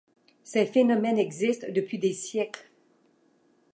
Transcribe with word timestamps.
Ces 0.43 0.65
phénomènes 0.65 1.19
existent 1.19 1.67
depuis 1.69 1.99
des 1.99 2.13
siècles. 2.13 2.71